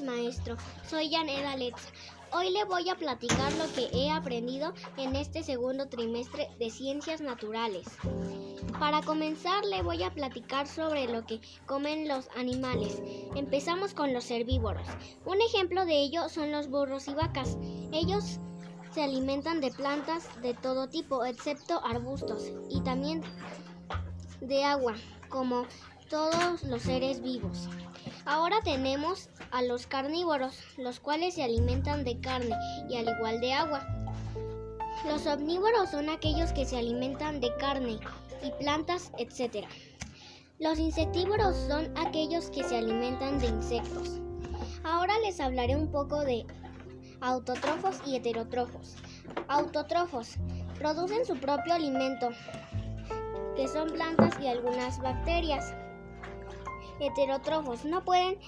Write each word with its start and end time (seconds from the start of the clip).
maestro. 0.00 0.56
Soy 0.88 1.10
Yaneda 1.10 1.56
Letza. 1.56 1.90
Hoy 2.32 2.50
le 2.50 2.64
voy 2.64 2.88
a 2.88 2.94
platicar 2.94 3.52
lo 3.54 3.70
que 3.74 3.90
he 3.92 4.10
aprendido 4.10 4.72
en 4.96 5.14
este 5.16 5.42
segundo 5.42 5.88
trimestre 5.88 6.48
de 6.58 6.70
Ciencias 6.70 7.20
Naturales. 7.20 7.86
Para 8.78 9.02
comenzar, 9.02 9.64
le 9.66 9.82
voy 9.82 10.02
a 10.02 10.14
platicar 10.14 10.66
sobre 10.66 11.06
lo 11.08 11.26
que 11.26 11.40
comen 11.66 12.08
los 12.08 12.28
animales. 12.36 13.02
Empezamos 13.34 13.92
con 13.92 14.14
los 14.14 14.30
herbívoros. 14.30 14.86
Un 15.26 15.42
ejemplo 15.42 15.84
de 15.84 16.00
ello 16.00 16.30
son 16.30 16.52
los 16.52 16.68
burros 16.68 17.06
y 17.08 17.14
vacas. 17.14 17.58
Ellos 17.92 18.38
se 18.92 19.02
alimentan 19.02 19.60
de 19.60 19.70
plantas 19.72 20.28
de 20.40 20.54
todo 20.54 20.88
tipo, 20.88 21.26
excepto 21.26 21.84
arbustos, 21.84 22.50
y 22.70 22.80
también 22.82 23.22
de 24.40 24.64
agua, 24.64 24.94
como 25.28 25.66
todos 26.12 26.62
los 26.64 26.82
seres 26.82 27.22
vivos. 27.22 27.70
Ahora 28.26 28.56
tenemos 28.62 29.30
a 29.50 29.62
los 29.62 29.86
carnívoros, 29.86 30.58
los 30.76 31.00
cuales 31.00 31.36
se 31.36 31.42
alimentan 31.42 32.04
de 32.04 32.20
carne 32.20 32.54
y 32.90 32.96
al 32.96 33.08
igual 33.08 33.40
de 33.40 33.54
agua. 33.54 33.80
Los 35.06 35.26
omnívoros 35.26 35.90
son 35.90 36.10
aquellos 36.10 36.52
que 36.52 36.66
se 36.66 36.76
alimentan 36.76 37.40
de 37.40 37.56
carne 37.56 37.98
y 38.42 38.50
plantas, 38.62 39.10
etc. 39.16 39.66
Los 40.58 40.78
insectívoros 40.78 41.56
son 41.66 41.90
aquellos 41.96 42.50
que 42.50 42.62
se 42.62 42.76
alimentan 42.76 43.38
de 43.38 43.46
insectos. 43.46 44.20
Ahora 44.84 45.18
les 45.20 45.40
hablaré 45.40 45.76
un 45.76 45.90
poco 45.90 46.20
de 46.20 46.44
autotrofos 47.22 47.96
y 48.06 48.16
heterótrofos. 48.16 48.96
Autotrofos 49.48 50.34
producen 50.78 51.24
su 51.24 51.38
propio 51.38 51.72
alimento, 51.72 52.28
que 53.56 53.66
son 53.66 53.90
plantas 53.92 54.38
y 54.42 54.48
algunas 54.48 55.00
bacterias 55.00 55.72
heterótrofos 57.06 57.84
no 57.84 58.04
pueden 58.04 58.38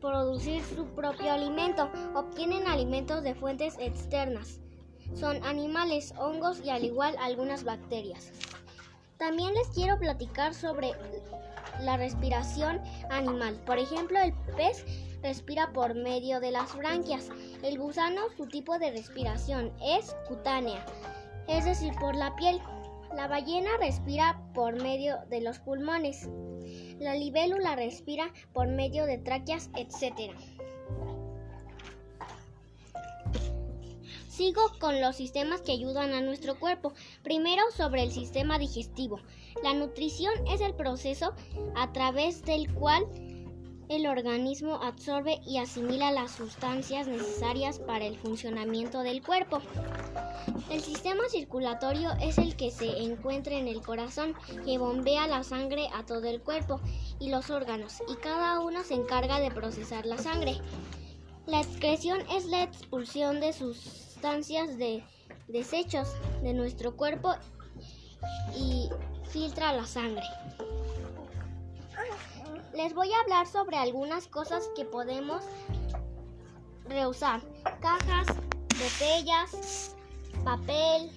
producir 0.00 0.62
su 0.62 0.86
propio 0.94 1.32
alimento, 1.32 1.90
obtienen 2.14 2.66
alimentos 2.66 3.22
de 3.22 3.34
fuentes 3.34 3.76
externas. 3.78 4.60
Son 5.14 5.42
animales, 5.44 6.12
hongos 6.18 6.60
y 6.64 6.70
al 6.70 6.84
igual 6.84 7.16
algunas 7.20 7.64
bacterias. 7.64 8.32
También 9.18 9.54
les 9.54 9.68
quiero 9.68 9.98
platicar 9.98 10.54
sobre 10.54 10.92
la 11.80 11.96
respiración 11.96 12.80
animal. 13.10 13.54
Por 13.64 13.78
ejemplo, 13.78 14.18
el 14.18 14.34
pez 14.56 14.84
respira 15.22 15.72
por 15.72 15.94
medio 15.94 16.40
de 16.40 16.50
las 16.50 16.76
branquias. 16.76 17.30
El 17.62 17.78
gusano, 17.78 18.22
su 18.36 18.46
tipo 18.46 18.78
de 18.78 18.90
respiración 18.90 19.72
es 19.82 20.14
cutánea, 20.28 20.84
es 21.48 21.64
decir, 21.64 21.94
por 21.98 22.14
la 22.14 22.34
piel. 22.36 22.60
La 23.14 23.28
ballena 23.28 23.70
respira 23.78 24.42
por 24.54 24.82
medio 24.82 25.16
de 25.30 25.40
los 25.40 25.58
pulmones. 25.58 26.28
La 26.98 27.14
libélula 27.14 27.76
respira 27.76 28.32
por 28.52 28.68
medio 28.68 29.06
de 29.06 29.18
tráqueas, 29.18 29.70
etc. 29.76 30.32
Sigo 34.28 34.60
con 34.80 35.00
los 35.00 35.16
sistemas 35.16 35.62
que 35.62 35.72
ayudan 35.72 36.12
a 36.12 36.20
nuestro 36.20 36.58
cuerpo. 36.58 36.92
Primero 37.22 37.62
sobre 37.74 38.02
el 38.02 38.12
sistema 38.12 38.58
digestivo. 38.58 39.20
La 39.62 39.72
nutrición 39.72 40.32
es 40.52 40.60
el 40.60 40.74
proceso 40.74 41.32
a 41.74 41.92
través 41.92 42.42
del 42.44 42.72
cual 42.74 43.06
el 43.88 44.06
organismo 44.06 44.82
absorbe 44.82 45.40
y 45.46 45.58
asimila 45.58 46.10
las 46.10 46.32
sustancias 46.32 47.06
necesarias 47.06 47.78
para 47.78 48.04
el 48.04 48.16
funcionamiento 48.16 49.02
del 49.02 49.22
cuerpo. 49.22 49.60
El 50.70 50.80
sistema 50.80 51.28
circulatorio 51.28 52.10
es 52.20 52.38
el 52.38 52.56
que 52.56 52.70
se 52.70 53.02
encuentra 53.02 53.54
en 53.54 53.68
el 53.68 53.82
corazón, 53.82 54.34
que 54.64 54.78
bombea 54.78 55.28
la 55.28 55.44
sangre 55.44 55.88
a 55.94 56.04
todo 56.04 56.24
el 56.24 56.40
cuerpo 56.40 56.80
y 57.20 57.30
los 57.30 57.50
órganos, 57.50 58.02
y 58.08 58.16
cada 58.16 58.60
uno 58.60 58.82
se 58.82 58.94
encarga 58.94 59.38
de 59.38 59.50
procesar 59.50 60.04
la 60.04 60.18
sangre. 60.18 60.58
La 61.46 61.60
excreción 61.60 62.22
es 62.32 62.46
la 62.46 62.64
expulsión 62.64 63.40
de 63.40 63.52
sustancias 63.52 64.76
de 64.78 65.04
desechos 65.46 66.08
de 66.42 66.52
nuestro 66.54 66.96
cuerpo 66.96 67.34
y 68.56 68.88
filtra 69.30 69.72
la 69.72 69.86
sangre 69.86 70.24
les 72.76 72.94
voy 72.94 73.10
a 73.10 73.20
hablar 73.20 73.46
sobre 73.46 73.78
algunas 73.78 74.28
cosas 74.28 74.68
que 74.76 74.84
podemos 74.84 75.42
reusar. 76.84 77.40
Cajas, 77.80 78.26
botellas, 78.68 79.96
papel, 80.44 81.10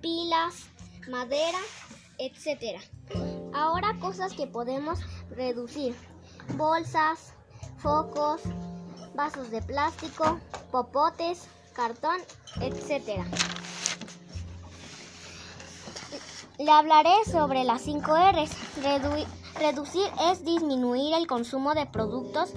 pilas, 0.00 0.68
madera, 1.08 1.58
etc. 2.18 2.80
Ahora 3.52 3.98
cosas 4.00 4.32
que 4.32 4.46
podemos 4.46 5.00
reducir. 5.30 5.96
Bolsas, 6.54 7.32
focos, 7.78 8.42
vasos 9.14 9.50
de 9.50 9.62
plástico, 9.62 10.38
popotes, 10.70 11.48
cartón, 11.74 12.18
etc. 12.60 13.24
Le 16.58 16.70
hablaré 16.70 17.12
sobre 17.28 17.64
las 17.64 17.82
5 17.82 18.16
R's. 18.32 18.50
Reducir 19.58 20.06
es 20.30 20.44
disminuir 20.44 21.14
el 21.14 21.26
consumo 21.26 21.74
de 21.74 21.86
productos 21.86 22.50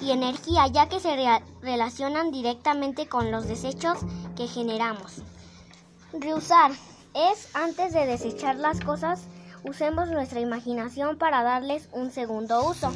y 0.00 0.12
energía, 0.12 0.66
ya 0.66 0.88
que 0.88 0.98
se 0.98 1.14
relacionan 1.60 2.32
directamente 2.32 3.06
con 3.06 3.30
los 3.30 3.46
desechos 3.46 3.98
que 4.34 4.48
generamos. 4.48 5.18
Reusar 6.12 6.72
es 7.14 7.54
antes 7.54 7.92
de 7.92 8.06
desechar 8.06 8.56
las 8.56 8.80
cosas, 8.80 9.24
usemos 9.64 10.08
nuestra 10.08 10.40
imaginación 10.40 11.18
para 11.18 11.42
darles 11.42 11.88
un 11.92 12.10
segundo 12.10 12.66
uso. 12.66 12.90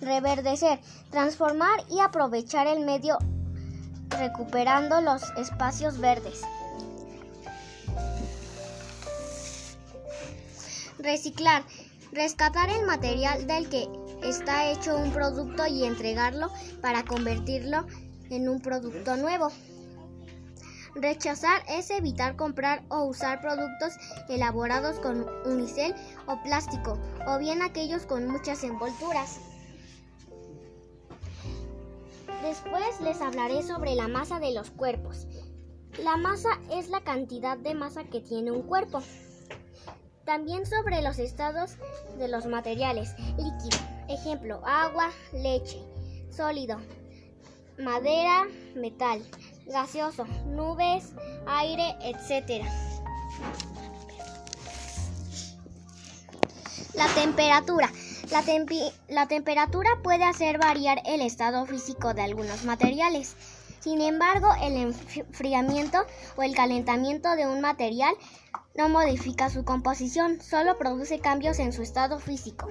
Reverdecer, 0.00 0.78
transformar 1.10 1.80
y 1.90 2.00
aprovechar 2.00 2.66
el 2.66 2.84
medio 2.84 3.18
recuperando 4.10 5.00
los 5.00 5.22
espacios 5.38 5.98
verdes. 5.98 6.42
Reciclar 10.98 11.64
Rescatar 12.16 12.70
el 12.70 12.86
material 12.86 13.46
del 13.46 13.68
que 13.68 13.86
está 14.22 14.70
hecho 14.70 14.96
un 14.96 15.12
producto 15.12 15.66
y 15.66 15.84
entregarlo 15.84 16.50
para 16.80 17.04
convertirlo 17.04 17.86
en 18.30 18.48
un 18.48 18.62
producto 18.62 19.18
nuevo. 19.18 19.48
Rechazar 20.94 21.62
es 21.68 21.90
evitar 21.90 22.34
comprar 22.36 22.84
o 22.88 23.04
usar 23.04 23.42
productos 23.42 23.92
elaborados 24.30 24.98
con 24.98 25.26
unicel 25.44 25.94
o 26.26 26.42
plástico, 26.42 26.98
o 27.26 27.38
bien 27.38 27.60
aquellos 27.60 28.06
con 28.06 28.26
muchas 28.26 28.64
envolturas. 28.64 29.38
Después 32.42 32.98
les 33.02 33.20
hablaré 33.20 33.62
sobre 33.62 33.94
la 33.94 34.08
masa 34.08 34.40
de 34.40 34.54
los 34.54 34.70
cuerpos. 34.70 35.26
La 36.02 36.16
masa 36.16 36.48
es 36.70 36.88
la 36.88 37.02
cantidad 37.02 37.58
de 37.58 37.74
masa 37.74 38.04
que 38.04 38.22
tiene 38.22 38.52
un 38.52 38.62
cuerpo. 38.62 39.02
También 40.26 40.66
sobre 40.66 41.02
los 41.02 41.20
estados 41.20 41.76
de 42.18 42.26
los 42.26 42.46
materiales. 42.46 43.14
Líquido. 43.38 43.78
Ejemplo, 44.08 44.60
agua, 44.66 45.12
leche. 45.32 45.78
Sólido. 46.30 46.80
Madera, 47.78 48.44
metal. 48.74 49.22
Gaseoso, 49.66 50.24
nubes, 50.48 51.12
aire, 51.46 51.94
etc. 52.02 52.64
La 56.94 57.06
temperatura. 57.14 57.92
La, 58.32 58.42
la, 59.08 59.28
temperatura 59.28 59.90
puede 60.02 60.24
hacer 60.24 60.58
variar 60.58 61.02
el 61.06 61.20
estado 61.20 61.64
físico 61.66 62.14
de 62.14 62.22
algunos 62.22 62.64
materiales. 62.64 63.36
Sin 63.86 64.00
embargo, 64.00 64.48
el 64.60 64.76
enfriamiento 64.76 65.98
o 66.34 66.42
el 66.42 66.56
calentamiento 66.56 67.36
de 67.36 67.46
un 67.46 67.60
material 67.60 68.12
no 68.74 68.88
modifica 68.88 69.48
su 69.48 69.64
composición, 69.64 70.40
solo 70.40 70.76
produce 70.76 71.20
cambios 71.20 71.60
en 71.60 71.72
su 71.72 71.82
estado 71.82 72.18
físico. 72.18 72.66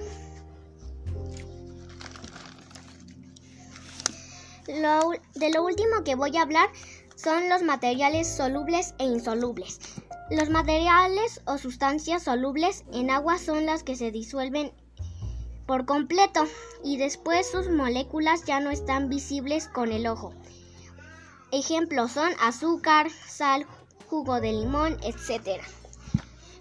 de 4.66 5.50
lo 5.54 5.64
último 5.64 6.04
que 6.04 6.16
voy 6.16 6.36
a 6.36 6.42
hablar 6.42 6.68
son 7.14 7.48
los 7.48 7.62
materiales 7.62 8.28
solubles 8.28 8.94
e 8.98 9.04
insolubles. 9.04 9.78
Los 10.28 10.50
materiales 10.50 11.40
o 11.46 11.56
sustancias 11.56 12.24
solubles 12.24 12.84
en 12.92 13.08
agua 13.08 13.38
son 13.38 13.64
las 13.64 13.82
que 13.84 13.96
se 13.96 14.10
disuelven 14.10 14.70
por 15.66 15.86
completo 15.86 16.44
y 16.84 16.98
después 16.98 17.50
sus 17.50 17.70
moléculas 17.70 18.44
ya 18.44 18.60
no 18.60 18.70
están 18.70 19.08
visibles 19.08 19.66
con 19.66 19.92
el 19.92 20.06
ojo. 20.08 20.34
Ejemplos 21.52 22.12
son 22.12 22.30
azúcar, 22.40 23.08
sal, 23.10 23.66
jugo 24.10 24.40
de 24.40 24.52
limón, 24.52 24.96
etc. 25.02 25.62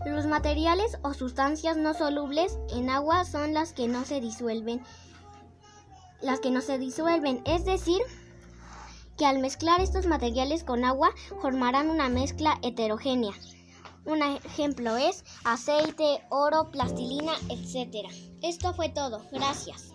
Los 0.05 0.27
materiales 0.27 0.97
o 1.01 1.13
sustancias 1.13 1.77
no 1.77 1.93
solubles 1.93 2.57
en 2.69 2.89
agua 2.89 3.25
son 3.25 3.53
las 3.53 3.73
que 3.73 3.87
no 3.87 4.05
se 4.05 4.21
disuelven. 4.21 4.83
Las 6.21 6.39
que 6.39 6.51
no 6.51 6.61
se 6.61 6.77
disuelven, 6.77 7.41
es 7.45 7.65
decir, 7.65 8.01
que 9.17 9.25
al 9.25 9.39
mezclar 9.39 9.81
estos 9.81 10.05
materiales 10.05 10.63
con 10.63 10.85
agua 10.85 11.11
formarán 11.41 11.89
una 11.89 12.09
mezcla 12.09 12.59
heterogénea. 12.61 13.33
Un 14.05 14.21
ejemplo 14.21 14.97
es 14.97 15.23
aceite, 15.43 16.21
oro, 16.29 16.69
plastilina, 16.69 17.33
etc. 17.49 18.07
Esto 18.43 18.73
fue 18.75 18.89
todo. 18.89 19.23
Gracias. 19.31 19.94